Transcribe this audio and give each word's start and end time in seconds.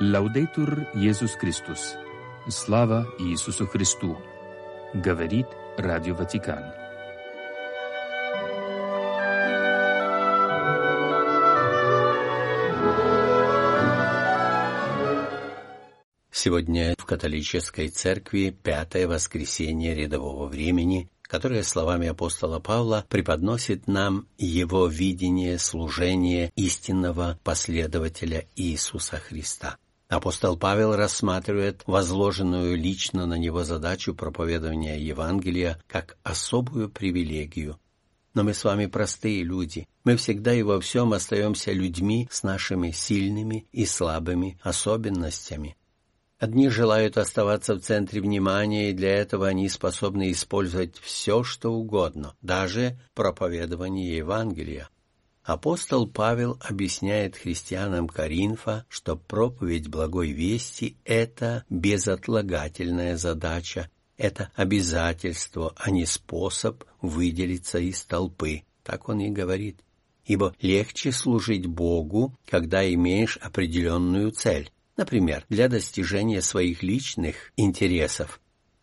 Лаудейтур 0.00 0.86
Иисус 0.94 1.32
Христос. 1.32 1.96
Слава 2.48 3.08
Иисусу 3.18 3.66
Христу. 3.66 4.16
Говорит 4.94 5.48
Радио 5.76 6.14
Ватикан. 6.14 6.62
Сегодня 16.30 16.94
в 16.96 17.04
католической 17.04 17.88
церкви 17.88 18.50
пятое 18.50 19.08
воскресенье 19.08 19.96
рядового 19.96 20.46
времени, 20.46 21.10
которое 21.22 21.64
словами 21.64 22.06
апостола 22.06 22.60
Павла 22.60 23.04
преподносит 23.08 23.88
нам 23.88 24.28
его 24.38 24.86
видение 24.86 25.58
служения 25.58 26.52
истинного 26.54 27.40
последователя 27.42 28.46
Иисуса 28.54 29.16
Христа. 29.16 29.76
Апостол 30.08 30.56
Павел 30.56 30.96
рассматривает 30.96 31.82
возложенную 31.86 32.78
лично 32.78 33.26
на 33.26 33.34
него 33.34 33.64
задачу 33.64 34.14
проповедования 34.14 34.96
Евангелия 34.96 35.78
как 35.86 36.16
особую 36.22 36.88
привилегию. 36.88 37.78
Но 38.32 38.42
мы 38.42 38.54
с 38.54 38.64
вами 38.64 38.86
простые 38.86 39.42
люди. 39.42 39.86
Мы 40.04 40.16
всегда 40.16 40.54
и 40.54 40.62
во 40.62 40.80
всем 40.80 41.12
остаемся 41.12 41.72
людьми 41.72 42.26
с 42.30 42.42
нашими 42.42 42.90
сильными 42.90 43.66
и 43.70 43.84
слабыми 43.84 44.58
особенностями. 44.62 45.76
Одни 46.38 46.70
желают 46.70 47.18
оставаться 47.18 47.74
в 47.74 47.80
центре 47.80 48.22
внимания, 48.22 48.90
и 48.90 48.94
для 48.94 49.14
этого 49.14 49.48
они 49.48 49.68
способны 49.68 50.30
использовать 50.30 50.96
все, 50.98 51.42
что 51.42 51.72
угодно, 51.72 52.34
даже 52.40 52.98
проповедование 53.12 54.16
Евангелия. 54.16 54.88
Апостол 55.48 56.06
Павел 56.06 56.58
объясняет 56.60 57.34
христианам 57.34 58.06
Коринфа, 58.06 58.84
что 58.90 59.16
проповедь 59.16 59.88
благой 59.88 60.32
вести– 60.32 60.98
это 61.06 61.64
безотлагательная 61.70 63.16
задача, 63.16 63.88
это 64.18 64.52
обязательство, 64.54 65.72
а 65.74 65.90
не 65.90 66.04
способ 66.04 66.84
выделиться 67.00 67.78
из 67.78 68.04
толпы. 68.04 68.64
Так 68.82 69.08
он 69.08 69.20
и 69.20 69.30
говорит. 69.30 69.80
Ибо 70.26 70.54
легче 70.60 71.12
служить 71.12 71.64
Богу, 71.64 72.38
когда 72.44 72.86
имеешь 72.92 73.38
определенную 73.38 74.32
цель, 74.32 74.70
например, 74.98 75.46
для 75.48 75.70
достижения 75.70 76.42
своих 76.42 76.82
личных 76.82 77.52
интересов, 77.56 78.38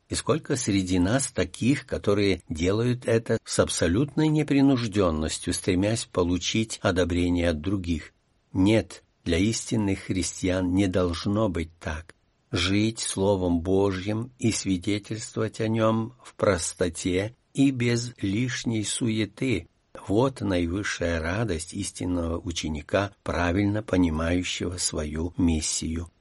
и 0.10 0.16
сколько 0.16 0.56
среди 0.56 1.00
нас 1.00 1.28
таких, 1.28 1.86
которые 1.86 2.42
делают 2.50 3.06
это 3.06 3.38
с 3.44 3.60
абсолютной 3.60 4.28
непринужденностью, 4.28 5.54
стремясь 5.54 6.06
получить 6.06 6.80
одобрение 6.82 7.50
от 7.50 7.62
других. 7.62 8.14
Нет, 8.54 9.04
для 9.24 9.38
истинных 9.38 10.00
христиан 10.00 10.74
не 10.74 10.88
должно 10.88 11.50
быть 11.50 11.72
так. 11.80 12.14
Жить 12.52 13.00
Словом 13.00 13.62
Божьим 13.62 14.32
и 14.38 14.52
свидетельствовать 14.52 15.60
о 15.60 15.68
нем 15.68 16.14
в 16.24 16.36
простоте 16.36 17.36
и 17.54 17.72
без 17.72 18.14
лишней 18.22 18.86
суеты– 18.86 19.68
вот 20.08 20.42
наивысшая 20.42 21.20
радость 21.20 21.74
истинного 21.74 22.38
ученика, 22.38 23.12
правильно 23.24 23.82
понимающего 23.82 24.78
свою 24.78 25.34
миссию. 25.38 26.12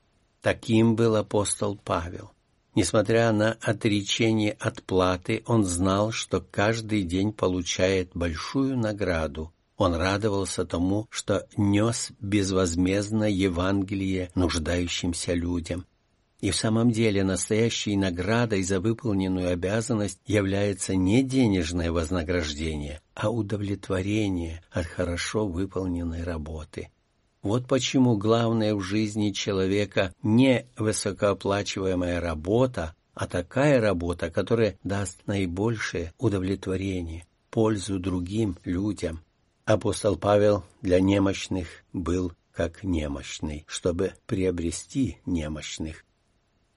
Таким 0.40 0.96
был 0.96 1.16
апостол 1.16 1.76
Павел. 1.76 2.30
Несмотря 2.74 3.30
на 3.30 3.52
отречение 3.60 4.52
от 4.58 4.82
платы, 4.82 5.44
он 5.46 5.64
знал, 5.64 6.10
что 6.10 6.40
каждый 6.40 7.04
день 7.04 7.32
получает 7.32 8.10
большую 8.14 8.76
награду. 8.76 9.52
Он 9.76 9.94
радовался 9.94 10.64
тому, 10.64 11.06
что 11.08 11.46
нес 11.56 12.10
безвозмездно 12.20 13.24
Евангелие 13.30 14.30
нуждающимся 14.34 15.34
людям. 15.34 15.86
И 16.40 16.50
в 16.50 16.56
самом 16.56 16.90
деле 16.90 17.24
настоящей 17.24 17.96
наградой 17.96 18.62
за 18.64 18.80
выполненную 18.80 19.52
обязанность 19.52 20.20
является 20.26 20.94
не 20.96 21.22
денежное 21.22 21.90
вознаграждение, 21.90 23.00
а 23.14 23.30
удовлетворение 23.30 24.62
от 24.70 24.86
хорошо 24.86 25.46
выполненной 25.46 26.22
работы. 26.22 26.90
Вот 27.44 27.68
почему 27.68 28.16
главное 28.16 28.74
в 28.74 28.80
жизни 28.80 29.30
человека 29.30 30.14
не 30.22 30.66
высокооплачиваемая 30.78 32.18
работа, 32.18 32.96
а 33.12 33.26
такая 33.26 33.82
работа, 33.82 34.30
которая 34.30 34.78
даст 34.82 35.20
наибольшее 35.26 36.14
удовлетворение, 36.16 37.26
пользу 37.50 37.98
другим 37.98 38.56
людям. 38.64 39.20
Апостол 39.66 40.16
Павел 40.16 40.64
для 40.80 41.00
немощных 41.00 41.68
был 41.92 42.32
как 42.50 42.82
немощный, 42.82 43.64
чтобы 43.66 44.14
приобрести 44.26 45.18
немощных. 45.26 46.06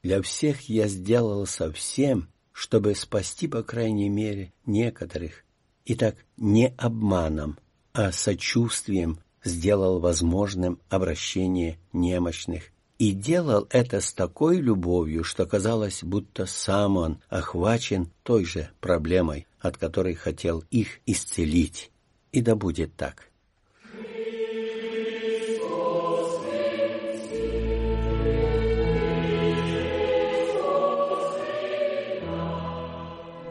Для 0.03 0.21
всех 0.21 0.67
я 0.67 0.89
сделал 0.89 1.45
совсем, 1.45 2.27
чтобы 2.51 2.93
спасти, 2.93 3.47
по 3.47 3.63
крайней 3.63 4.09
мере, 4.09 4.51
некоторых. 4.65 5.45
И 5.85 5.95
так 5.95 6.17
не 6.35 6.73
обманом, 6.77 7.57
а 7.93 8.11
сочувствием 8.11 9.19
сделал 9.47 9.99
возможным 9.99 10.79
обращение 10.89 11.79
немощных. 11.93 12.71
И 12.99 13.11
делал 13.11 13.67
это 13.69 14.01
с 14.01 14.11
такой 14.11 14.57
любовью, 14.57 15.23
что 15.23 15.45
казалось, 15.45 16.03
будто 16.03 16.45
сам 16.45 16.97
он 16.97 17.19
охвачен 17.29 18.09
той 18.23 18.43
же 18.45 18.69
проблемой, 18.79 19.47
от 19.59 19.77
которой 19.77 20.15
хотел 20.15 20.63
их 20.71 20.99
исцелить. 21.05 21.91
И 22.31 22.41
да 22.41 22.55
будет 22.55 22.95
так. 22.95 23.29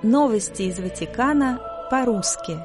Новости 0.02 0.62
из 0.62 0.78
Ватикана 0.78 1.60
по-русски. 1.90 2.64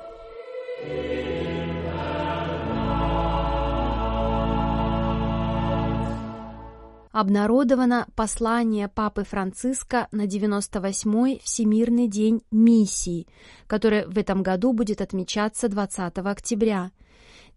Обнародовано 7.12 8.08
послание 8.16 8.88
Папы 8.88 9.24
Франциска 9.24 10.08
на 10.12 10.26
98-й 10.26 11.42
Всемирный 11.44 12.08
день 12.08 12.42
миссии, 12.52 13.28
который 13.68 14.06
в 14.08 14.18
этом 14.18 14.44
году 14.44 14.74
будет 14.74 15.02
отмечаться 15.02 15.68
20 15.68 16.18
октября. 16.20 16.92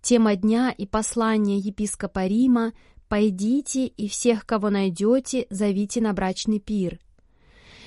Тема 0.02 0.36
дня 0.36 0.74
и 0.76 0.86
послание 0.86 1.58
епископа 1.58 2.26
Рима 2.26 2.72
«Пойдите 3.08 3.86
и 3.86 4.08
всех, 4.08 4.44
кого 4.44 4.70
найдете, 4.70 5.46
зовите 5.50 6.00
на 6.00 6.12
брачный 6.12 6.58
пир». 6.58 6.98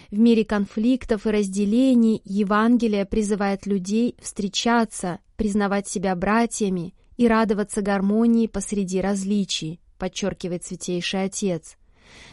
В 0.10 0.18
мире 0.18 0.46
конфликтов 0.46 1.28
и 1.28 1.32
разделений 1.32 2.22
Евангелие 2.24 3.06
призывает 3.06 3.66
людей 3.66 4.16
встречаться, 4.22 5.20
признавать 5.36 5.90
себя 5.90 6.16
братьями 6.16 6.96
и 7.18 7.28
радоваться 7.28 7.82
гармонии 7.82 8.48
посреди 8.48 9.02
различий 9.02 9.82
подчеркивает 9.98 10.64
Святейший 10.64 11.24
Отец. 11.24 11.78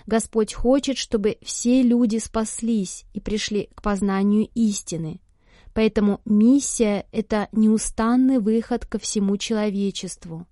Господь 0.06 0.54
хочет, 0.54 0.97
чтобы 0.98 1.38
все 1.42 1.82
люди 1.82 2.19
спаслись 2.19 3.04
и 3.12 3.20
пришли 3.20 3.70
к 3.75 3.82
познанию 3.82 4.48
истины. 4.54 5.20
Поэтому 5.72 6.20
миссия— 6.25 7.06
это 7.12 7.48
неустанный 7.50 8.38
выход 8.38 8.86
ко 8.86 8.98
всему 8.98 9.36
человечеству. 9.36 10.47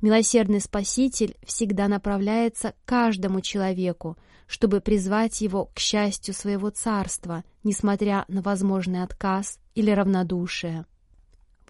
Милосердный 0.00 0.60
Спаситель 0.60 1.36
всегда 1.44 1.88
направляется 1.88 2.72
к 2.72 2.88
каждому 2.88 3.40
человеку, 3.42 4.16
чтобы 4.46 4.80
призвать 4.80 5.40
его 5.40 5.66
к 5.74 5.78
счастью 5.78 6.32
своего 6.32 6.70
царства, 6.70 7.44
несмотря 7.62 8.24
на 8.28 8.40
возможный 8.40 9.02
отказ 9.02 9.58
или 9.74 9.90
равнодушие. 9.90 10.86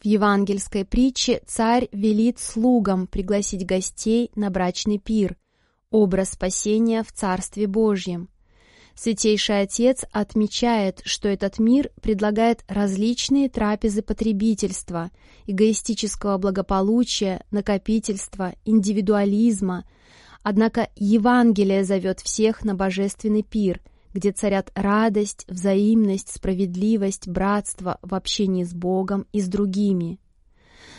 В 0.00 0.06
евангельской 0.06 0.84
притче 0.84 1.43
царь 1.47 1.88
велит 1.93 2.38
слугам 2.38 3.06
пригласить 3.06 3.67
гостей 3.67 4.31
на 4.35 4.50
брачный 4.50 4.99
пир, 4.99 5.37
образ 5.91 6.32
спасения 6.32 7.02
в 7.02 7.12
Царстве 7.12 7.67
Божьем. 7.67 8.29
Святейший 8.94 9.62
Отец 9.62 10.05
отмечает, 10.12 11.00
что 11.05 11.29
этот 11.29 11.58
мир 11.58 11.91
предлагает 12.00 12.64
различные 12.69 13.49
трапезы 13.49 14.02
потребительства, 14.02 15.11
эгоистического 15.46 16.38
благополучия, 16.38 17.44
накопительства, 17.50 18.55
индивидуализма. 18.64 19.85
Однако 20.43 20.90
Евангелие 20.94 21.85
зовет 21.85 22.20
всех 22.20 22.64
на 22.64 22.75
божественный 22.75 23.43
пир– 23.43 23.81
где 24.14 24.32
царят 24.32 24.70
радость, 24.75 25.44
взаимность, 25.49 26.32
справедливость, 26.32 27.28
братство 27.28 27.99
в 28.00 28.14
общении 28.14 28.64
с 28.64 28.72
Богом 28.72 29.26
и 29.32 29.40
с 29.40 29.49
другими. 29.49 30.19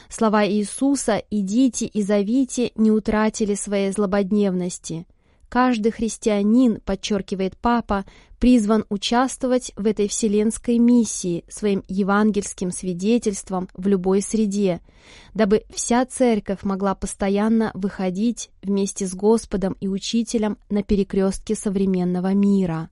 Слова 0.10 0.48
Иисуса 0.48 1.24
«идите 1.32 1.88
и 1.88 2.04
зовите» 2.04 2.72
не 2.76 2.92
утратили 2.92 3.56
своей 3.56 3.92
злободневности. 3.92 5.08
Каждый 5.50 5.92
христианин, 5.92 6.82
подчеркивает 6.82 7.58
Папа, 7.58 8.04
призван 8.40 8.84
участвовать 8.90 9.72
в 9.76 9.86
этой 9.86 10.08
вселенской 10.08 10.78
миссии 10.78 11.46
своим 11.48 11.84
евангельским 11.88 12.72
свидетельством 12.72 13.70
в 13.74 13.88
любой 13.88 14.22
среде, 14.22 14.82
дабы 15.34 15.64
вся 15.74 16.06
церковь 16.06 16.64
могла 16.64 16.94
постоянно 16.94 17.72
выходить 17.74 18.50
вместе 18.62 19.08
с 19.08 19.16
Господом 19.16 19.78
и 19.80 19.88
Учителем 19.88 20.58
на 20.70 20.84
перекрестке 20.84 21.56
современного 21.56 22.34
мира. 22.34 22.90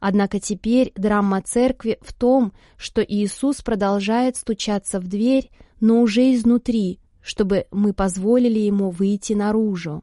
Однако 0.00 0.40
теперь 0.40 0.92
драма 0.96 1.42
церкви 1.42 1.98
в 2.00 2.12
том, 2.12 2.52
что 2.76 3.02
Иисус 3.02 3.62
продолжает 3.62 4.36
стучаться 4.36 5.00
в 5.00 5.06
дверь, 5.08 5.50
но 5.80 6.00
уже 6.00 6.34
изнутри, 6.34 7.00
чтобы 7.20 7.66
мы 7.70 7.92
позволили 7.92 8.58
Ему 8.58 8.90
выйти 8.90 9.32
наружу. 9.32 10.02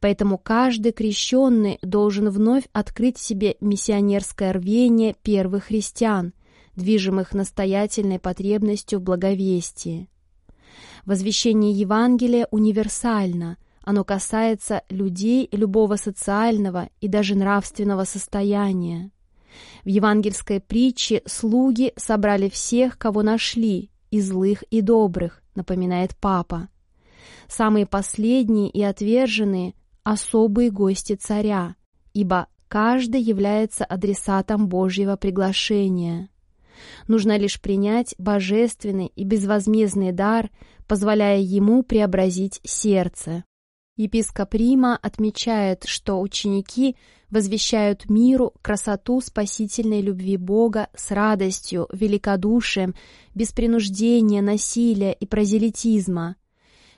Поэтому 0.00 0.38
каждый 0.38 0.92
крещенный 0.92 1.78
должен 1.82 2.28
вновь 2.30 2.64
открыть 2.72 3.18
себе 3.18 3.56
миссионерское 3.60 4.52
рвение 4.52 5.16
первых 5.22 5.64
христиан, 5.64 6.32
движимых 6.76 7.34
настоятельной 7.34 8.20
потребностью 8.20 9.00
в 9.00 9.02
благовестии. 9.02 10.08
Возвещение 11.04 11.72
Евангелия 11.72 12.46
универсально, 12.50 13.56
оно 13.88 14.04
касается 14.04 14.82
людей 14.90 15.48
любого 15.50 15.96
социального 15.96 16.90
и 17.00 17.08
даже 17.08 17.34
нравственного 17.34 18.04
состояния. 18.04 19.10
В 19.82 19.88
евангельской 19.88 20.60
притче 20.60 21.22
слуги 21.24 21.94
собрали 21.96 22.50
всех, 22.50 22.98
кого 22.98 23.22
нашли, 23.22 23.90
и 24.10 24.20
злых, 24.20 24.62
и 24.64 24.82
добрых, 24.82 25.42
напоминает 25.54 26.14
папа. 26.20 26.68
Самые 27.48 27.86
последние 27.86 28.68
и 28.68 28.82
отверженные– 28.82 29.72
особые 30.02 30.70
гости 30.70 31.14
царя, 31.14 31.74
ибо 32.12 32.48
каждый 32.68 33.22
является 33.22 33.86
адресатом 33.86 34.68
Божьего 34.68 35.16
приглашения. 35.16 36.28
Нужно 37.06 37.38
лишь 37.38 37.58
принять 37.58 38.14
божественный 38.18 39.06
и 39.16 39.24
безвозмездный 39.24 40.12
дар, 40.12 40.50
позволяя 40.86 41.40
ему 41.40 41.82
преобразить 41.82 42.60
сердце. 42.64 43.44
Епископ 43.98 44.54
Рима 44.54 44.96
отмечает, 45.02 45.82
что 45.84 46.20
ученики 46.20 46.94
возвещают 47.30 48.08
миру 48.08 48.54
красоту 48.62 49.20
спасительной 49.20 50.00
любви 50.00 50.36
Бога 50.36 50.88
с 50.94 51.10
радостью, 51.10 51.88
великодушием, 51.92 52.94
без 53.34 53.50
принуждения, 53.50 54.40
насилия 54.40 55.12
и 55.12 55.26
прозелитизма. 55.26 56.36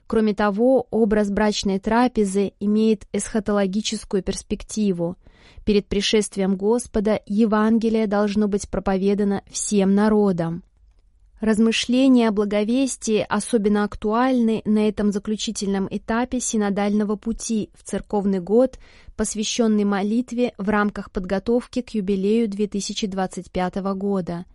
Кроме 0.07 0.35
того, 0.35 0.89
образ 0.91 1.31
брачной 1.31 1.79
трапезы 1.79 2.53
имеет 2.61 3.07
эсхатологическую 3.13 4.23
перспективу. 4.23 5.17
Перед 5.65 5.87
пришествием 5.89 6.57
Господа 6.57 7.19
Евангелие 7.25 8.09
должно 8.09 8.47
быть 8.47 8.69
проповедано 8.69 9.43
всем 9.51 9.95
народам. 9.95 10.65
Размышления 11.41 12.29
о 12.29 12.33
благовестии 12.33 13.25
особенно 13.27 13.85
актуальны 13.85 14.63
на 14.65 14.87
этом 14.87 15.11
заключительном 15.11 15.89
этапе 15.91 16.39
синодального 16.39 17.17
пути 17.17 17.71
в 17.75 17.83
церковный 17.83 18.41
год, 18.41 18.79
посвященный 19.17 19.85
молитве 19.85 20.53
в 20.59 20.69
рамках 20.69 21.11
подготовки 21.11 21.81
к 21.81 21.91
юбилею 21.91 22.49
2025 22.49 23.77
года– 23.95 24.45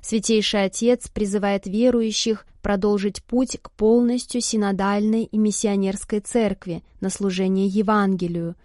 Святейший 0.00 0.64
Отец 0.64 1.08
призывает 1.08 1.66
верующих 1.66 2.46
продолжить 2.62 3.22
путь 3.22 3.58
к 3.60 3.70
полностью 3.70 4.40
синодальной 4.40 5.24
и 5.24 5.38
миссионерской 5.38 6.20
церкви 6.20 6.82
на 7.00 7.10
служение 7.10 7.66
Евангелию, 7.66 8.56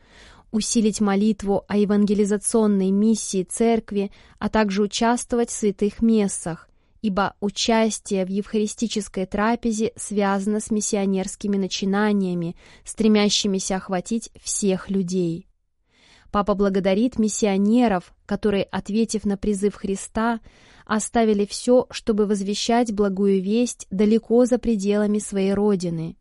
усилить 0.52 1.02
молитву 1.02 1.64
о 1.68 1.78
евангелизационной 1.78 2.92
миссии 2.92 3.44
церкви, 3.44 4.12
а 4.40 4.50
также 4.50 4.82
участвовать 4.82 5.50
в 5.50 5.54
святых 5.54 6.02
мессах, 6.02 6.70
ибо 7.06 7.36
участие 7.40 8.26
в 8.26 8.30
евхаристической 8.30 9.28
трапезе 9.28 9.92
связано 9.96 10.60
с 10.60 10.72
миссионерскими 10.72 11.56
начинаниями, 11.56 12.56
стремящимися 12.84 13.76
охватить 13.76 14.32
всех 14.42 14.90
людей. 14.90 15.46
Папа 16.32 16.56
благодарит 16.56 17.20
миссионеров, 17.20 18.16
которые, 18.26 18.64
ответив 18.64 19.24
на 19.24 19.38
призыв 19.38 19.76
Христа, 19.76 20.40
оставили 20.84 21.46
все, 21.46 21.86
чтобы 21.92 22.26
возвещать 22.26 22.92
благую 22.92 23.40
весть 23.40 23.86
далеко 23.92 24.48
за 24.48 24.58
пределами 24.58 25.20
своей 25.20 25.54
родины. 25.54 26.18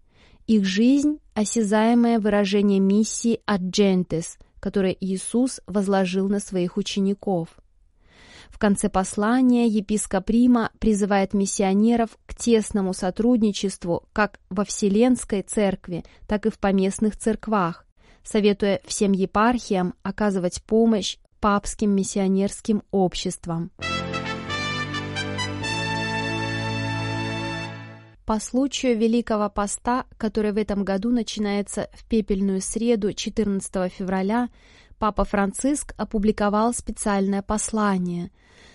Их 0.46 0.66
жизнь— 0.66 1.16
осязаемое 1.34 2.20
выражение 2.20 2.78
миссии 2.78 3.40
от 3.46 3.62
Джентес, 3.62 4.36
которое 4.60 4.94
Иисус 5.00 5.62
возложил 5.66 6.28
на 6.28 6.40
своих 6.40 6.76
учеников. 6.76 7.48
В 8.48 8.58
конце 8.58 8.88
послания 8.88 9.66
епископ 9.66 10.30
Рима 10.30 10.70
призывает 10.78 11.34
миссионеров 11.34 12.10
к 12.26 12.34
тесному 12.34 12.92
сотрудничеству 12.94 14.04
как 14.12 14.40
во 14.50 14.64
Вселенской 14.64 15.42
Церкви, 15.42 16.04
так 16.26 16.46
и 16.46 16.50
в 16.50 16.58
поместных 16.58 17.16
церквах, 17.16 17.86
советуя 18.22 18.80
всем 18.84 19.12
епархиям 19.12 19.94
оказывать 20.02 20.62
помощь 20.62 21.18
папским 21.40 21.90
миссионерским 21.90 22.82
обществам. 22.90 23.70
По 28.24 28.40
случаю 28.40 28.96
Великого 28.96 29.50
Поста, 29.50 30.06
который 30.16 30.52
в 30.52 30.56
этом 30.56 30.82
году 30.82 31.10
начинается 31.10 31.90
в 31.92 32.06
пепельную 32.06 32.62
среду 32.62 33.12
14 33.12 33.92
февраля, 33.92 34.48
Папа 34.98 35.24
Франциск 35.24 35.94
опубликовал 35.96 36.72
специальное 36.72 37.42
послание. 37.42 38.30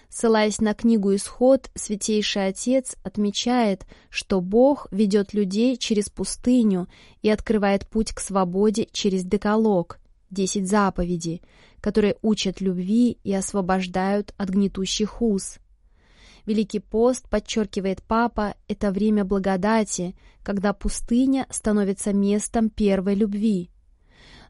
Ссылаясь 0.10 0.60
на 0.60 0.74
книгу 0.74 1.16
«Исход», 1.16 1.70
Святейший 1.76 2.48
Отец 2.48 2.96
отмечает, 3.04 3.86
что 4.10 4.42
Бог 4.42 4.88
ведет 4.92 5.34
людей 5.34 5.78
через 5.78 6.10
пустыню 6.10 6.88
и 7.22 7.30
открывает 7.30 7.88
путь 7.88 8.12
к 8.12 8.20
свободе 8.20 8.88
через 8.92 9.24
декалог, 9.24 10.00
десять 10.32 10.68
заповедей, 10.68 11.42
которые 11.80 12.16
учат 12.22 12.60
любви 12.60 13.20
и 13.24 13.34
освобождают 13.34 14.34
от 14.38 14.50
гнетущих 14.50 15.22
уз. 15.22 15.58
Великий 16.46 16.80
пост, 16.80 17.30
подчеркивает 17.30 18.02
папа, 18.02 18.56
это 18.68 18.92
время 18.92 19.24
благодати, 19.24 20.16
когда 20.44 20.74
пустыня 20.74 21.46
становится 21.52 22.14
местом 22.14 22.72
первой 22.72 23.14
любви. 23.14 23.70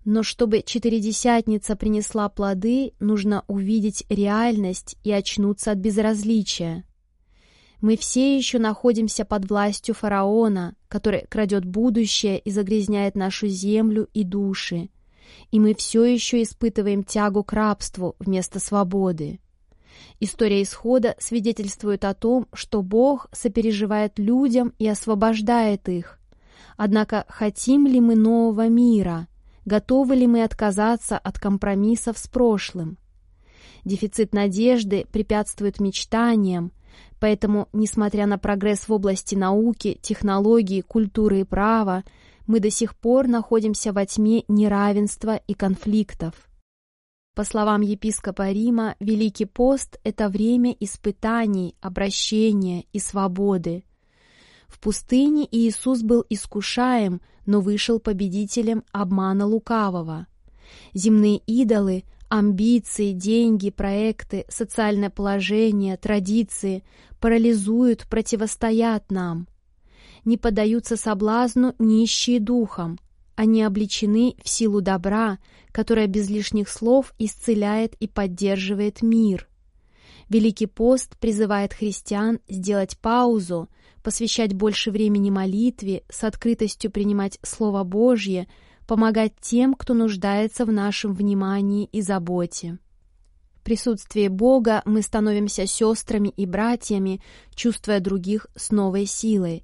Но 0.05 0.23
чтобы 0.23 0.61
четыредесятница 0.65 1.75
принесла 1.75 2.29
плоды, 2.29 2.93
нужно 2.99 3.43
увидеть 3.47 4.05
реальность 4.09 4.97
и 5.03 5.11
очнуться 5.11 5.71
от 5.71 5.77
безразличия. 5.77 6.85
Мы 7.81 7.95
все 7.95 8.35
еще 8.35 8.59
находимся 8.59 9.23
под 9.23 9.49
властью 9.49 9.95
фараона, 9.95 10.75
который 10.89 11.25
крадет 11.29 11.63
будущее 11.63 12.37
и 12.39 12.51
загрязняет 12.51 13.15
нашу 13.15 13.47
землю 13.47 14.09
и 14.13 14.23
души. 14.23 14.89
И 15.51 15.59
мы 15.59 15.73
все 15.75 16.03
еще 16.03 16.41
испытываем 16.41 17.03
тягу 17.03 17.43
к 17.43 17.53
рабству 17.53 18.15
вместо 18.19 18.59
свободы. 18.59 19.39
История 20.19 20.61
исхода 20.61 21.15
свидетельствует 21.19 22.03
о 22.03 22.13
том, 22.13 22.47
что 22.51 22.81
Бог 22.81 23.27
сопереживает 23.31 24.19
людям 24.19 24.73
и 24.77 24.87
освобождает 24.87 25.87
их. 25.87 26.19
Однако 26.75 27.25
хотим 27.29 27.87
ли 27.87 28.01
мы 28.01 28.15
нового 28.15 28.67
мира? 28.67 29.28
Готовы 29.69 30.15
ли 30.15 30.25
мы 30.25 30.43
отказаться 30.43 31.15
от 31.15 31.37
компромиссов 31.37 32.17
с 32.17 32.27
прошлым? 32.27 32.97
Дефицит 33.85 34.33
надежды 34.33 35.05
препятствует 35.11 35.79
мечтаниям, 35.79 36.71
поэтому, 37.19 37.69
несмотря 37.71 38.25
на 38.25 38.39
прогресс 38.39 38.87
в 38.87 38.91
области 38.91 39.35
науки, 39.35 39.99
технологий, 40.01 40.81
культуры 40.81 41.41
и 41.41 41.43
права, 41.43 42.03
мы 42.47 42.59
до 42.59 42.71
сих 42.71 42.95
пор 42.95 43.27
находимся 43.27 43.93
во 43.93 44.07
тьме 44.07 44.43
неравенства 44.47 45.35
и 45.35 45.53
конфликтов. 45.53 46.33
По 47.35 47.43
словам 47.43 47.81
епископа 47.81 48.51
Рима, 48.51 48.95
Великий 48.99 49.45
пост— 49.45 49.99
это 50.03 50.29
время 50.29 50.75
испытаний, 50.79 51.75
обращения 51.79 52.85
и 52.91 52.97
свободы. 52.97 53.83
В 54.69 54.79
пустыне 54.79 55.47
Иисус 55.51 56.01
был 56.03 56.25
искушаем, 56.29 57.21
но 57.45 57.59
вышел 57.59 57.99
победителем 57.99 58.83
обмана 58.91 59.45
лукавого. 59.45 60.27
Земные 60.93 61.39
идолы, 61.47 62.03
амбиции, 62.29 63.11
деньги, 63.11 63.71
проекты, 63.71 64.45
социальное 64.47 65.09
положение, 65.09 65.97
традиции 65.97 66.83
парализуют, 67.19 68.07
противостоят 68.07 69.11
нам. 69.11 69.47
Не 70.23 70.37
поддаются 70.37 70.95
соблазну 70.95 71.73
нищие 71.79 72.39
духом, 72.39 72.99
они 73.35 73.63
обличены 73.63 74.35
в 74.43 74.49
силу 74.49 74.81
добра, 74.81 75.39
которое 75.71 76.07
без 76.07 76.29
лишних 76.29 76.69
слов 76.69 77.13
исцеляет 77.17 77.95
и 77.95 78.07
поддерживает 78.07 79.01
мир. 79.01 79.47
Великий 80.27 80.67
пост 80.67 81.17
призывает 81.17 81.73
христиан 81.73 82.39
сделать 82.47 82.97
паузу, 82.99 83.69
посвящать 84.03 84.53
больше 84.53 84.91
времени 84.91 85.29
молитве, 85.29 86.03
с 86.09 86.23
открытостью 86.23 86.91
принимать 86.91 87.39
Слово 87.41 87.83
Божье, 87.83 88.47
помогать 88.87 89.33
тем, 89.39 89.73
кто 89.73 89.93
нуждается 89.93 90.65
в 90.65 90.71
нашем 90.71 91.13
внимании 91.13 91.85
и 91.91 92.01
заботе. 92.01 92.79
В 93.55 93.63
присутствии 93.63 94.27
Бога 94.27 94.81
мы 94.85 95.01
становимся 95.01 95.67
сестрами 95.67 96.29
и 96.29 96.45
братьями, 96.45 97.21
чувствуя 97.53 97.99
других 97.99 98.47
с 98.55 98.71
новой 98.71 99.05
силой. 99.05 99.63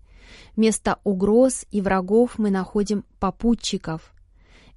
Вместо 0.55 0.99
угроз 1.03 1.65
и 1.71 1.81
врагов 1.81 2.37
мы 2.37 2.51
находим 2.51 3.05
попутчиков. 3.19 4.13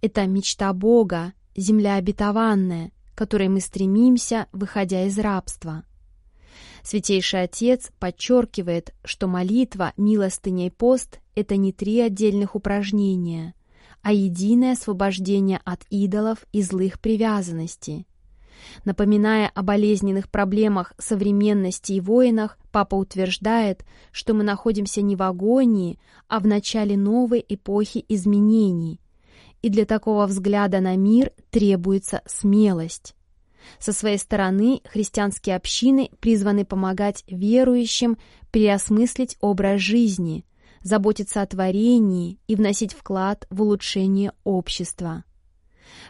Это 0.00 0.27
мечта 0.27 0.73
Бога, 0.73 1.33
земля 1.57 1.97
обетованная, 1.97 2.93
к 3.15 3.19
которой 3.19 3.49
мы 3.49 3.61
стремимся, 3.61 4.47
выходя 4.53 5.05
из 5.05 5.19
рабства. 5.19 5.85
Святейший 6.88 7.42
Отец 7.42 7.90
подчеркивает, 7.99 8.95
что 9.04 9.26
молитва, 9.26 9.92
милостыня 9.99 10.68
и 10.68 10.71
пост— 10.71 11.21
это 11.35 11.59
не 11.59 11.71
три 11.71 12.00
отдельных 12.00 12.57
упражнения, 12.57 13.52
а 14.00 14.14
единое 14.14 14.73
освобождение 14.73 15.61
от 15.66 15.83
идолов 15.90 16.47
и 16.50 16.62
злых 16.62 16.99
привязанностей. 16.99 18.07
Напоминая 18.87 19.50
о 19.54 19.62
болезненных 19.62 20.30
проблемах 20.30 20.95
современности 20.97 21.92
и 21.92 22.00
войнах, 22.00 22.57
папа 22.73 22.95
утверждает, 22.95 23.85
что 24.11 24.33
мы 24.33 24.42
находимся 24.42 25.02
не 25.02 25.14
в 25.14 25.23
агонии, 25.23 26.00
а 26.26 26.40
в 26.40 26.47
начале 26.47 26.97
новой 26.97 27.45
эпохи 27.47 28.02
изменений. 28.09 28.99
И 29.61 29.68
для 29.68 29.85
такого 29.85 30.25
взгляда 30.25 30.80
на 30.80 30.97
мир 30.97 31.33
требуется 31.50 32.23
смелость. 32.25 33.14
Со 33.79 33.93
своей 33.93 34.19
стороны, 34.19 34.81
христианские 34.85 35.57
общины 35.57 36.11
призваны 36.21 36.65
помогать 36.65 37.25
верующим 37.27 38.19
переосмыслить 38.50 39.37
образ 39.41 39.81
жизни, 39.81 40.45
заботиться 40.83 41.43
о 41.43 41.47
творении 41.47 42.38
и 42.47 42.57
вносить 42.57 42.93
вклад 42.93 43.47
в 43.50 43.62
улучшение 43.62 44.33
общества. 44.45 45.25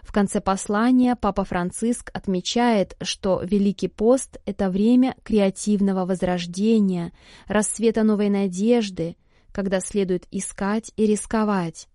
В 0.02 0.12
конце 0.12 0.40
послания 0.40 1.16
Папа 1.16 1.44
Франциск 1.44 2.10
отмечает, 2.14 2.96
что 3.00 3.40
Великий 3.42 3.88
пост— 3.88 4.38
это 4.46 4.70
время 4.70 5.14
креативного 5.22 6.04
возрождения, 6.04 7.12
рассвета 7.46 8.02
новой 8.02 8.28
надежды, 8.28 9.16
когда 9.52 9.80
следует 9.80 10.26
искать 10.30 10.92
и 10.96 11.06
рисковать. 11.06 11.88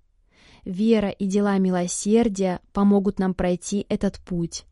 Вера 0.66 1.10
и 1.10 1.26
дела 1.26 1.58
милосердия 1.58 2.62
помогут 2.72 3.20
нам 3.20 3.34
пройти 3.34 3.86
этот 3.90 4.20
путь. 4.20 4.66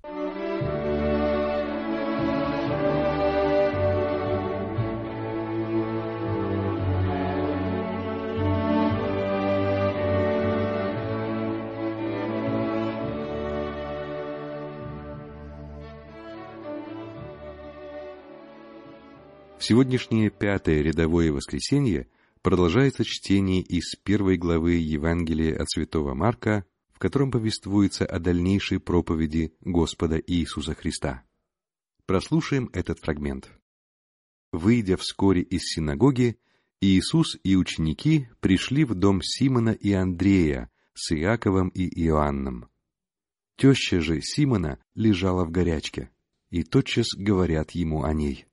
Сегодняшнее 19.62 20.32
пятое 20.32 20.82
рядовое 20.82 21.32
воскресенье 21.32 22.08
продолжается 22.42 23.04
чтение 23.06 23.62
из 23.62 23.96
первой 23.96 24.36
главы 24.36 24.74
Евангелия 24.74 25.56
от 25.56 25.70
святого 25.70 26.16
Марка, 26.16 26.66
в 26.92 26.98
котором 26.98 27.30
повествуется 27.30 28.08
о 28.08 28.18
дальнейшей 28.18 28.80
проповеди 28.80 29.54
Господа 29.62 30.18
Иисуса 30.18 30.74
Христа. 30.74 31.24
Прослушаем 32.08 32.72
этот 32.74 33.02
фрагмент. 33.02 33.52
Выйдя 34.52 34.98
вскоре 34.98 35.44
из 35.44 35.62
синагоги, 35.62 36.40
Иисус 36.82 37.38
и 37.44 37.56
ученики 37.56 38.30
пришли 38.40 38.84
в 38.84 38.96
дом 38.96 39.22
Симона 39.22 39.70
и 39.70 39.92
Андрея 39.92 40.72
с 40.96 41.14
Иаковом 41.14 41.70
и 41.70 41.88
Иоанном. 42.08 42.68
Теща 43.58 44.02
же 44.02 44.22
Симона 44.24 44.80
лежала 44.96 45.46
в 45.46 45.52
горячке, 45.52 46.10
и 46.50 46.64
тотчас 46.64 47.10
говорят 47.16 47.72
ему 47.72 48.02
о 48.02 48.12
ней. 48.12 48.48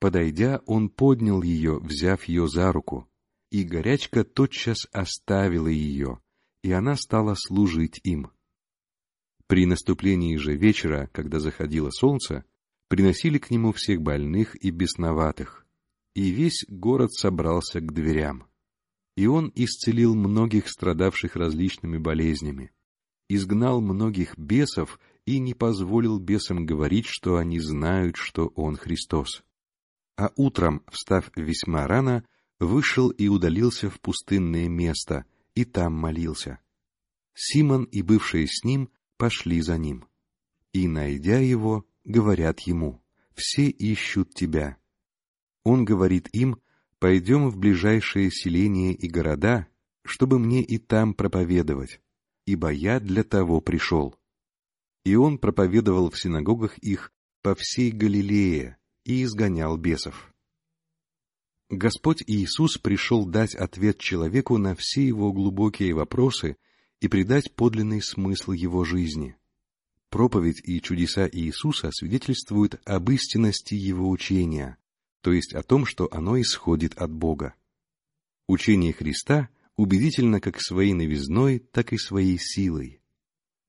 Подойдя, 0.00 0.62
он 0.66 0.90
поднял 0.90 1.42
ее, 1.42 1.78
взяв 1.80 2.24
ее 2.24 2.46
за 2.46 2.72
руку, 2.72 3.08
и 3.50 3.64
горячка 3.64 4.24
тотчас 4.24 4.86
оставила 4.92 5.66
ее, 5.66 6.20
и 6.62 6.70
она 6.70 6.94
стала 6.94 7.34
служить 7.34 8.00
им. 8.04 8.30
При 9.48 9.66
наступлении 9.66 10.36
же 10.36 10.54
вечера, 10.54 11.08
когда 11.12 11.40
заходило 11.40 11.90
солнце, 11.90 12.44
приносили 12.88 13.38
к 13.38 13.50
нему 13.50 13.72
всех 13.72 14.00
больных 14.00 14.54
и 14.62 14.70
бесноватых, 14.70 15.66
и 16.14 16.30
весь 16.30 16.64
город 16.68 17.12
собрался 17.12 17.80
к 17.80 17.92
дверям. 17.92 18.46
И 19.16 19.26
он 19.26 19.50
исцелил 19.56 20.14
многих 20.14 20.68
страдавших 20.68 21.34
различными 21.34 21.98
болезнями, 21.98 22.70
изгнал 23.28 23.80
многих 23.80 24.38
бесов 24.38 25.00
и 25.26 25.40
не 25.40 25.54
позволил 25.54 26.20
бесам 26.20 26.66
говорить, 26.66 27.06
что 27.06 27.36
они 27.36 27.58
знают, 27.58 28.16
что 28.16 28.48
он 28.54 28.76
Христос 28.76 29.42
а 30.18 30.32
утром, 30.34 30.82
встав 30.90 31.30
весьма 31.36 31.86
рано, 31.86 32.24
вышел 32.58 33.10
и 33.10 33.28
удалился 33.28 33.88
в 33.88 34.00
пустынное 34.00 34.68
место, 34.68 35.24
и 35.54 35.64
там 35.64 35.94
молился. 35.94 36.58
Симон 37.34 37.84
и 37.84 38.02
бывшие 38.02 38.48
с 38.48 38.64
ним 38.64 38.90
пошли 39.16 39.60
за 39.60 39.78
ним. 39.78 40.06
И, 40.72 40.88
найдя 40.88 41.38
его, 41.38 41.86
говорят 42.04 42.60
ему, 42.60 43.00
«Все 43.34 43.68
ищут 43.68 44.34
тебя». 44.34 44.76
Он 45.62 45.84
говорит 45.84 46.28
им, 46.32 46.60
«Пойдем 46.98 47.48
в 47.48 47.56
ближайшие 47.56 48.32
селения 48.32 48.92
и 48.92 49.08
города, 49.08 49.68
чтобы 50.04 50.40
мне 50.40 50.64
и 50.64 50.78
там 50.78 51.14
проповедовать, 51.14 52.00
ибо 52.44 52.70
я 52.70 52.98
для 52.98 53.22
того 53.22 53.60
пришел». 53.60 54.16
И 55.04 55.14
он 55.14 55.38
проповедовал 55.38 56.10
в 56.10 56.18
синагогах 56.18 56.76
их 56.78 57.12
по 57.40 57.54
всей 57.54 57.92
Галилее, 57.92 58.78
и 59.08 59.24
изгонял 59.24 59.76
бесов. 59.76 60.32
Господь 61.70 62.22
Иисус 62.26 62.78
пришел 62.78 63.26
дать 63.26 63.54
ответ 63.54 63.98
человеку 63.98 64.58
на 64.58 64.74
все 64.74 65.04
его 65.04 65.32
глубокие 65.32 65.94
вопросы 65.94 66.56
и 67.00 67.08
придать 67.08 67.52
подлинный 67.54 68.02
смысл 68.02 68.52
его 68.52 68.84
жизни. 68.84 69.36
Проповедь 70.10 70.60
и 70.62 70.80
чудеса 70.80 71.28
Иисуса 71.30 71.90
свидетельствуют 71.90 72.80
об 72.84 73.10
истинности 73.10 73.74
его 73.74 74.08
учения, 74.08 74.76
то 75.22 75.32
есть 75.32 75.54
о 75.54 75.62
том, 75.62 75.84
что 75.84 76.08
оно 76.10 76.40
исходит 76.40 76.94
от 76.94 77.10
Бога. 77.10 77.54
Учение 78.46 78.92
Христа 78.92 79.48
убедительно 79.76 80.40
как 80.40 80.60
своей 80.60 80.92
новизной, 80.92 81.58
так 81.58 81.92
и 81.92 81.98
своей 81.98 82.38
силой. 82.38 83.00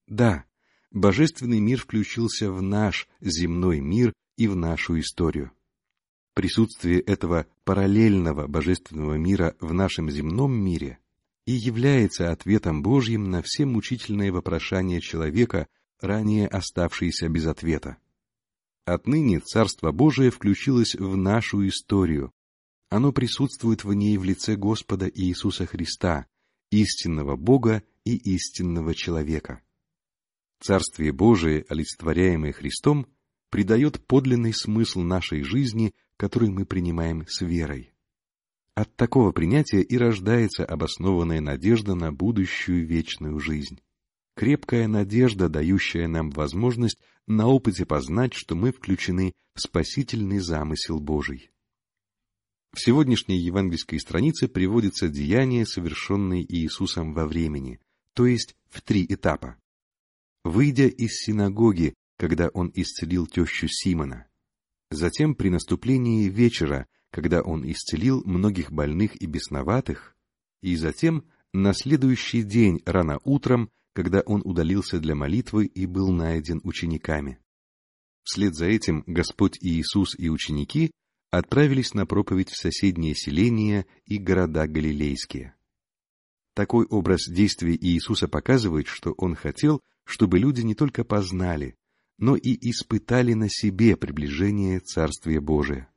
Да, 0.08 0.46
божественный 0.92 1.60
мир 1.60 1.80
включился 1.80 2.52
в 2.52 2.62
наш 2.62 3.08
земной 3.22 3.80
мир 3.80 4.14
и 4.40 4.48
в 4.48 4.56
нашу 4.56 4.98
историю. 5.00 5.52
Присутствие 6.34 7.02
этого 7.02 7.46
параллельного 7.66 8.48
божественного 8.48 9.16
мира 9.16 9.58
в 9.60 9.74
нашем 9.74 10.10
земном 10.10 10.54
мире 10.54 11.00
и 11.46 11.52
является 11.52 12.32
ответом 12.32 12.82
Божьим 12.82 13.30
на 13.30 13.42
все 13.42 13.66
мучительные 13.66 14.32
вопрошания 14.32 15.02
человека, 15.02 15.68
ранее 16.00 16.48
оставшиеся 16.48 17.28
без 17.28 17.48
ответа. 17.48 17.98
Отныне 18.86 19.42
Царство 19.42 19.92
Божие 19.92 20.32
включилось 20.32 20.96
в 20.96 21.18
нашу 21.18 21.68
историю. 21.68 22.32
Оно 22.90 23.12
присутствует 23.12 23.84
в 23.84 23.94
ней 23.94 24.18
в 24.18 24.24
лице 24.24 24.56
Господа 24.56 25.12
Иисуса 25.14 25.66
Христа, 25.66 26.28
истинного 26.72 27.36
Бога 27.36 27.84
и 28.06 28.16
истинного 28.16 28.96
человека. 28.96 29.62
Царствие 30.62 31.12
Божие, 31.12 31.66
олицетворяемое 31.68 32.54
Христом, 32.54 33.06
придает 33.50 34.06
подлинный 34.06 34.54
смысл 34.54 35.02
нашей 35.02 35.44
жизни, 35.44 35.94
который 36.18 36.50
мы 36.50 36.66
принимаем 36.66 37.26
с 37.28 37.42
верой. 37.42 37.92
От 38.76 38.96
такого 38.96 39.32
принятия 39.32 39.82
и 39.82 39.98
рождается 39.98 40.64
обоснованная 40.66 41.42
надежда 41.42 41.96
на 41.96 42.14
будущую 42.14 42.86
вечную 42.88 43.40
жизнь. 43.40 43.80
Крепкая 44.36 44.88
надежда, 44.88 45.50
дающая 45.50 46.08
нам 46.08 46.30
возможность 46.30 47.00
на 47.28 47.48
опыте 47.48 47.86
познать, 47.86 48.34
что 48.34 48.56
мы 48.56 48.72
включены 48.72 49.34
в 49.54 49.62
спасительный 49.62 50.40
замысел 50.40 51.00
Божий. 51.00 51.52
В 52.72 52.80
сегодняшней 52.80 53.38
евангельской 53.38 54.00
странице 54.00 54.48
приводится 54.48 55.10
деяние, 55.10 55.66
совершенное 55.66 56.42
Иисусом 56.42 57.14
во 57.14 57.26
времени, 57.26 57.80
то 58.14 58.28
есть 58.28 58.56
в 58.70 58.82
три 58.82 59.06
этапа. 59.10 59.58
Выйдя 60.44 60.88
из 60.88 61.20
синагоги, 61.22 61.96
когда 62.20 62.50
он 62.50 62.70
исцелил 62.76 63.26
тещу 63.28 63.68
Симона. 63.70 64.28
Затем 64.92 65.36
при 65.36 65.50
наступлении 65.50 66.28
вечера, 66.28 66.86
когда 67.12 67.42
он 67.42 67.64
исцелил 67.72 68.22
многих 68.26 68.72
больных 68.72 69.20
и 69.22 69.26
бесноватых, 69.26 70.18
и 70.62 70.76
затем 70.76 71.24
на 71.54 71.74
следующий 71.74 72.44
день 72.44 72.82
рано 72.86 73.20
утром, 73.24 73.70
когда 73.94 74.20
он 74.22 74.42
удалился 74.44 75.00
для 75.00 75.16
молитвы 75.16 75.66
и 75.66 75.86
был 75.86 76.12
найден 76.12 76.60
учениками. 76.64 77.40
Вслед 78.24 78.54
за 78.54 78.66
этим 78.66 79.04
Господь 79.08 79.58
Иисус 79.62 80.14
и 80.20 80.30
ученики 80.30 80.92
отправились 81.32 81.94
на 81.94 82.06
проповедь 82.06 82.50
в 82.50 82.58
соседние 82.58 83.16
селения 83.16 83.86
и 84.06 84.18
города 84.18 84.68
галилейские. 84.68 85.56
Такой 86.54 86.86
образ 86.86 87.22
действий 87.30 87.78
Иисуса 87.80 88.28
показывает, 88.28 88.88
что 88.88 89.14
Он 89.14 89.36
хотел, 89.36 89.80
чтобы 90.06 90.38
люди 90.38 90.62
не 90.62 90.76
только 90.76 91.06
познали, 91.06 91.76
но 92.20 92.36
и 92.36 92.58
испытали 92.70 93.34
на 93.34 93.50
себе 93.50 93.96
приближение 93.96 94.80
Царствия 94.80 95.40
Божия. 95.40 95.90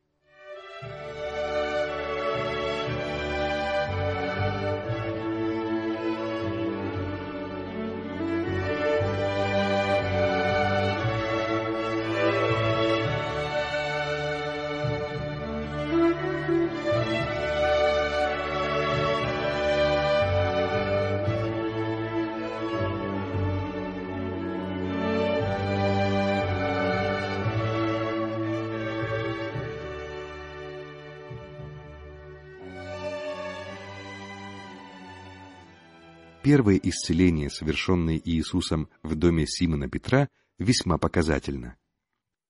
Первое 36.43 36.75
исцеление, 36.75 37.49
совершенное 37.49 38.21
Иисусом 38.21 38.89
в 39.01 39.15
доме 39.15 39.47
Симона 39.47 39.87
Петра, 39.87 40.27
весьма 40.59 40.97
показательно. 40.97 41.77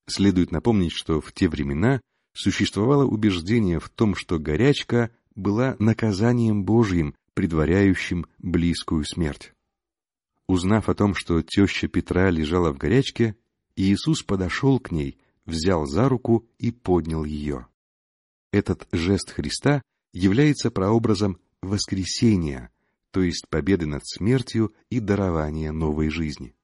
Следует 0.08 0.52
напомнить, 0.52 0.92
что 0.92 1.22
в 1.22 1.32
те 1.32 1.48
времена 1.48 2.02
существовало 2.34 3.06
убеждение 3.06 3.80
в 3.80 3.90
том, 3.90 4.16
что 4.16 4.40
горячка 4.40 5.12
была 5.36 5.76
наказанием 5.78 6.66
Божьим, 6.66 7.14
предваряющим 7.36 8.26
близкую 8.40 9.06
смерть. 9.06 9.54
Узнав 10.48 10.90
о 10.90 10.96
том, 10.96 11.14
что 11.14 11.44
теща 11.44 11.88
Петра 11.88 12.32
лежала 12.32 12.74
в 12.74 12.80
горячке, 12.80 13.36
Иисус 13.76 14.24
подошел 14.24 14.80
к 14.80 14.90
ней, 14.90 15.20
взял 15.46 15.86
за 15.86 16.10
руку 16.10 16.50
и 16.58 16.72
поднял 16.72 17.24
ее. 17.24 17.68
Этот 18.52 18.88
жест 18.92 19.30
Христа 19.30 19.84
является 20.14 20.72
прообразом 20.72 21.40
воскресения, 21.62 22.72
то 23.14 23.22
есть 23.22 23.48
победы 23.48 23.86
над 23.86 24.02
смертью 24.08 24.74
и 24.90 25.00
дарования 25.00 25.72
новой 25.72 26.10
жизни. 26.10 26.56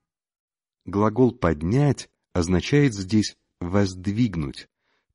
Глагол 0.84 1.32
«поднять» 1.32 2.10
означает 2.34 2.96
здесь 2.96 3.38
«воздвигнуть», 3.60 4.68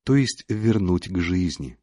то 0.03 0.15
есть 0.15 0.45
вернуть 0.47 1.09
к 1.09 1.19
жизни. 1.19 1.77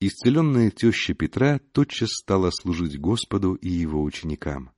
Исцеленная 0.00 0.72
теща 0.72 1.14
Петра 1.14 1.60
тотчас 1.70 2.08
стала 2.14 2.50
служить 2.50 2.98
Господу 2.98 3.54
и 3.54 3.68
его 3.68 4.02
ученикам. 4.02 4.72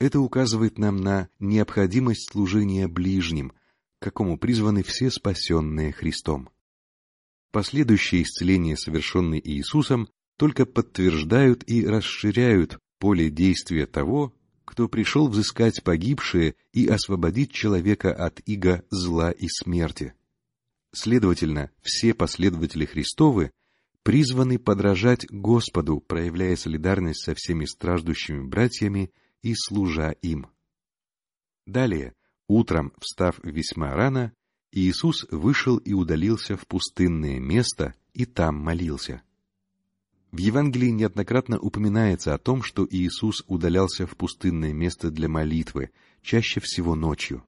Это 0.00 0.20
указывает 0.20 0.78
нам 0.78 0.96
на 0.96 1.28
необходимость 1.38 2.30
служения 2.30 2.88
ближним, 2.88 3.50
к 3.98 4.04
какому 4.04 4.38
призваны 4.38 4.82
все 4.82 5.10
спасенные 5.10 5.92
Христом. 5.92 6.48
Последующие 7.50 8.22
исцеления, 8.22 8.76
совершенные 8.76 9.46
Иисусом, 9.46 10.08
только 10.38 10.64
подтверждают 10.64 11.62
и 11.68 11.84
расширяют 11.84 12.78
поле 12.98 13.30
действия 13.30 13.86
того, 13.86 14.34
кто 14.64 14.88
пришел 14.88 15.28
взыскать 15.28 15.82
погибшие 15.82 16.54
и 16.72 16.86
освободить 16.86 17.52
человека 17.52 18.12
от 18.14 18.40
иго 18.46 18.84
зла 18.90 19.30
и 19.30 19.48
смерти. 19.48 20.14
Следовательно, 20.92 21.70
все 21.80 22.14
последователи 22.14 22.84
Христовы 22.84 23.50
призваны 24.02 24.58
подражать 24.58 25.26
Господу, 25.30 26.00
проявляя 26.00 26.56
солидарность 26.56 27.24
со 27.24 27.34
всеми 27.34 27.64
страждущими 27.64 28.42
братьями 28.42 29.10
и 29.42 29.54
служа 29.54 30.10
им. 30.22 30.46
Далее, 31.66 32.14
утром, 32.46 32.92
встав 33.00 33.38
весьма 33.42 33.94
рано, 33.94 34.32
Иисус 34.72 35.26
вышел 35.30 35.78
и 35.78 35.92
удалился 35.92 36.56
в 36.56 36.66
пустынное 36.66 37.38
место 37.38 37.94
и 38.12 38.24
там 38.24 38.56
молился. 38.56 39.22
В 40.30 40.38
Евангелии 40.38 40.90
неоднократно 40.90 41.58
упоминается 41.58 42.34
о 42.34 42.38
том, 42.38 42.62
что 42.62 42.86
Иисус 42.90 43.42
удалялся 43.46 44.06
в 44.06 44.16
пустынное 44.16 44.74
место 44.74 45.10
для 45.10 45.28
молитвы, 45.28 45.90
чаще 46.20 46.60
всего 46.60 46.94
ночью. 46.94 47.44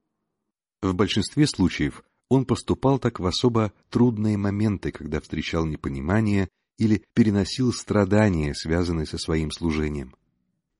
В 0.81 0.94
большинстве 0.94 1.46
случаев 1.46 2.02
он 2.31 2.46
поступал 2.46 2.98
так 2.98 3.20
в 3.20 3.26
особо 3.26 3.72
трудные 3.90 4.38
моменты, 4.38 4.92
когда 4.92 5.20
встречал 5.20 5.66
непонимание 5.66 6.48
или 6.78 7.04
переносил 7.12 7.72
страдания, 7.74 8.54
связанные 8.54 9.04
со 9.04 9.18
своим 9.18 9.50
служением. 9.50 10.14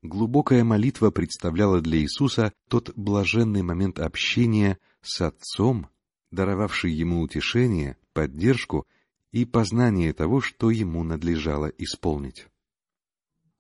Глубокая 0.03 0.65
молитва 0.65 1.11
представляла 1.11 1.83
для 1.83 1.99
Иисуса 1.99 2.55
тот 2.71 2.91
блаженный 2.97 3.61
момент 3.61 3.99
общения 3.99 4.79
с 5.03 5.21
Отцом, 5.21 5.89
даровавший 6.31 6.93
ему 6.93 7.21
утешение, 7.21 7.99
поддержку 8.15 8.87
и 9.33 9.45
познание 9.45 10.13
того, 10.13 10.41
что 10.41 10.71
ему 10.71 11.03
надлежало 11.05 11.67
исполнить. 11.79 12.47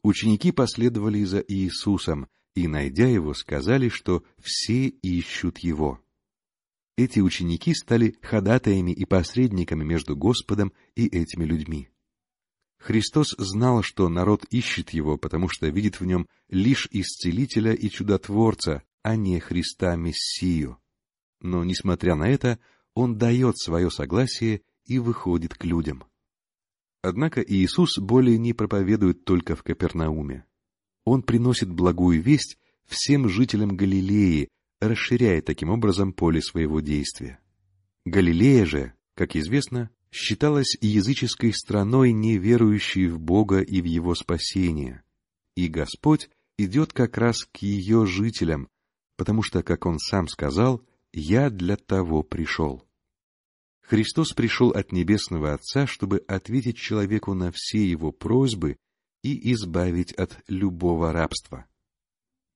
Ученики 0.03 0.51
последовали 0.51 1.23
за 1.25 1.41
Иисусом 1.41 2.29
и, 2.55 2.67
найдя 2.67 3.07
его, 3.07 3.35
сказали, 3.35 3.89
что 3.89 4.25
все 4.39 4.89
ищут 4.89 5.59
его. 5.59 6.01
Эти 6.97 7.21
ученики 7.21 7.75
стали 7.75 8.17
ходатаями 8.21 8.91
и 8.91 9.05
посредниками 9.05 9.85
между 9.85 10.17
Господом 10.17 10.73
и 10.97 11.07
этими 11.07 11.45
людьми. 11.45 11.89
Христос 12.79 13.35
знал, 13.39 13.83
что 13.83 14.09
народ 14.09 14.45
ищет 14.51 14.91
его, 14.91 15.19
потому 15.19 15.49
что 15.49 15.69
видит 15.69 16.01
в 16.01 16.07
нем 16.07 16.27
лишь 16.49 16.89
исцелителя 16.91 17.75
и 17.75 17.91
чудотворца, 17.91 18.83
а 19.03 19.17
не 19.17 19.39
Христа 19.39 19.97
Мессию. 19.97 20.79
Но, 21.41 21.63
несмотря 21.63 22.15
на 22.15 22.29
это, 22.29 22.59
он 22.95 23.17
дает 23.19 23.59
свое 23.59 23.91
согласие 23.91 24.63
и 24.91 24.99
выходит 24.99 25.55
к 25.55 25.65
людям. 25.65 26.03
Однако 27.01 27.41
Иисус 27.41 27.97
более 27.99 28.39
не 28.39 28.53
проповедует 28.53 29.25
только 29.25 29.55
в 29.55 29.63
Капернауме. 29.63 30.45
Он 31.05 31.23
приносит 31.23 31.71
благую 31.71 32.21
весть 32.21 32.59
всем 32.87 33.29
жителям 33.29 33.77
Галилеи, 33.77 34.49
расширяя 34.81 35.43
таким 35.43 35.71
образом 35.71 36.13
поле 36.13 36.43
своего 36.43 36.81
действия. 36.81 37.39
Галилея 38.05 38.67
же, 38.67 38.95
как 39.15 39.37
известно, 39.37 39.91
считалась 40.11 40.77
языческой 40.81 41.53
страной, 41.53 42.11
не 42.11 42.37
верующей 42.37 43.07
в 43.07 43.21
Бога 43.21 43.61
и 43.61 43.81
в 43.81 43.85
Его 43.85 44.17
спасение. 44.17 45.05
И 45.55 45.69
Господь 45.69 46.31
идет 46.59 46.93
как 46.93 47.17
раз 47.17 47.45
к 47.45 47.59
ее 47.59 48.07
жителям, 48.07 48.69
потому 49.17 49.45
что, 49.45 49.63
как 49.63 49.87
Он 49.87 50.01
сам 50.01 50.27
сказал, 50.27 50.83
«Я 51.13 51.49
для 51.49 51.77
того 51.77 52.25
пришел». 52.25 52.90
Христос 53.91 54.33
пришел 54.35 54.71
от 54.71 54.93
Небесного 54.93 55.53
Отца, 55.53 55.85
чтобы 55.85 56.23
ответить 56.29 56.77
человеку 56.77 57.35
на 57.35 57.51
все 57.51 57.85
его 57.85 58.13
просьбы 58.13 58.77
и 59.25 59.53
избавить 59.53 60.13
от 60.13 60.39
любого 60.47 61.13
рабства. 61.13 61.67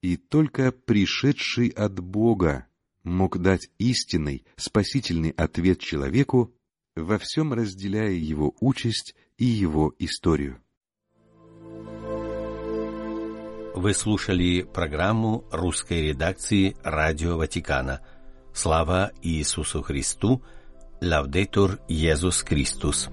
И 0.00 0.16
только 0.16 0.70
пришедший 0.70 1.70
от 1.70 1.98
Бога 1.98 2.68
мог 3.02 3.38
дать 3.38 3.68
истинный, 3.78 4.44
спасительный 4.54 5.30
ответ 5.30 5.80
человеку, 5.80 6.54
во 6.94 7.18
всем 7.18 7.52
разделяя 7.52 8.12
его 8.12 8.54
участь 8.60 9.16
и 9.36 9.44
его 9.44 9.92
историю. 9.98 10.62
Вы 13.74 13.92
слушали 13.92 14.62
программу 14.62 15.44
русской 15.50 16.10
редакции 16.10 16.76
Радио 16.84 17.38
Ватикана. 17.38 18.02
Слава 18.52 19.10
Иисусу 19.20 19.82
Христу! 19.82 20.40
Laudetur 21.00 21.78
Jezus 21.88 22.44
Chrystus. 22.44 23.10